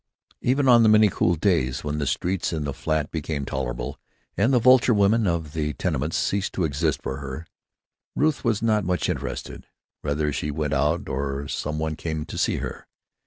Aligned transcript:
Even 0.41 0.67
on 0.67 0.81
the 0.81 0.89
many 0.89 1.09
cool 1.09 1.35
days 1.35 1.83
when 1.83 1.99
the 1.99 2.07
streets 2.07 2.51
and 2.51 2.65
the 2.65 2.73
flat 2.73 3.11
became 3.11 3.45
tolerable 3.45 3.99
and 4.35 4.51
the 4.51 4.57
vulture 4.57 4.95
women 4.95 5.27
of 5.27 5.53
the 5.53 5.73
tenements 5.73 6.17
ceased 6.17 6.53
to 6.53 6.63
exist 6.63 7.03
for 7.03 7.17
her, 7.17 7.45
Ruth 8.15 8.43
was 8.43 8.63
not 8.63 8.83
much 8.83 9.09
interested, 9.09 9.67
whether 10.01 10.33
she 10.33 10.49
went 10.49 10.73
out 10.73 11.07
or 11.07 11.47
some 11.47 11.77
one 11.77 11.95
came 11.95 12.25
to 12.25 12.37
see 12.39 12.55
her. 12.55 12.87